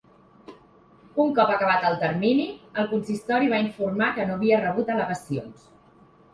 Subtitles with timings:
[1.23, 2.47] Un cop acabat el termini,
[2.85, 5.73] el consistori va informar que no havia rebut al·legacions.